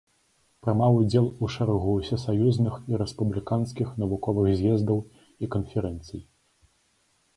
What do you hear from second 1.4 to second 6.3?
у шэрагу усесаюзных і рэспубліканскіх навуковых з'ездаў і канферэнцый.